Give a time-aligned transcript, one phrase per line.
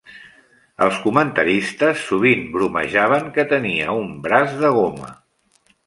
[0.85, 5.17] Els comentaristes sovint bromejaven que tenia un "braç de goma".